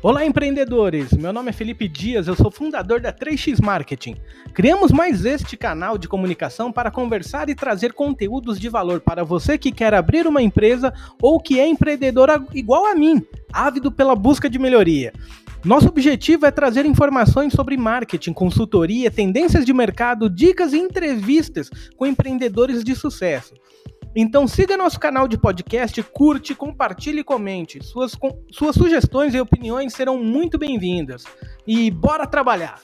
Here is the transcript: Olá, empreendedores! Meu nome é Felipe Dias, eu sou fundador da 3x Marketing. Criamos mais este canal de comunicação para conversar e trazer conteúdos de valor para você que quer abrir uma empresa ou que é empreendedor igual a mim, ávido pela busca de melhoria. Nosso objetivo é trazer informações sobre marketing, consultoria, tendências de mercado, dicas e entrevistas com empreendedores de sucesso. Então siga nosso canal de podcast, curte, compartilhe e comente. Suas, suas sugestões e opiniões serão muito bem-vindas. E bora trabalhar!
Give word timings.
Olá, 0.00 0.24
empreendedores! 0.24 1.12
Meu 1.12 1.32
nome 1.32 1.50
é 1.50 1.52
Felipe 1.52 1.88
Dias, 1.88 2.28
eu 2.28 2.36
sou 2.36 2.52
fundador 2.52 3.00
da 3.00 3.12
3x 3.12 3.60
Marketing. 3.60 4.14
Criamos 4.54 4.92
mais 4.92 5.24
este 5.24 5.56
canal 5.56 5.98
de 5.98 6.06
comunicação 6.06 6.70
para 6.70 6.88
conversar 6.88 7.48
e 7.48 7.54
trazer 7.54 7.92
conteúdos 7.92 8.60
de 8.60 8.68
valor 8.68 9.00
para 9.00 9.24
você 9.24 9.58
que 9.58 9.72
quer 9.72 9.92
abrir 9.92 10.24
uma 10.24 10.40
empresa 10.40 10.94
ou 11.20 11.40
que 11.40 11.58
é 11.58 11.66
empreendedor 11.66 12.28
igual 12.54 12.86
a 12.86 12.94
mim, 12.94 13.26
ávido 13.52 13.90
pela 13.90 14.14
busca 14.14 14.48
de 14.48 14.56
melhoria. 14.56 15.12
Nosso 15.64 15.88
objetivo 15.88 16.46
é 16.46 16.52
trazer 16.52 16.86
informações 16.86 17.52
sobre 17.52 17.76
marketing, 17.76 18.32
consultoria, 18.32 19.10
tendências 19.10 19.66
de 19.66 19.72
mercado, 19.72 20.30
dicas 20.30 20.72
e 20.72 20.78
entrevistas 20.78 21.68
com 21.96 22.06
empreendedores 22.06 22.84
de 22.84 22.94
sucesso. 22.94 23.52
Então 24.20 24.48
siga 24.48 24.76
nosso 24.76 24.98
canal 24.98 25.28
de 25.28 25.38
podcast, 25.38 26.02
curte, 26.02 26.52
compartilhe 26.52 27.20
e 27.20 27.24
comente. 27.24 27.80
Suas, 27.84 28.18
suas 28.50 28.74
sugestões 28.74 29.32
e 29.32 29.40
opiniões 29.40 29.92
serão 29.92 30.18
muito 30.18 30.58
bem-vindas. 30.58 31.22
E 31.64 31.88
bora 31.88 32.26
trabalhar! 32.26 32.80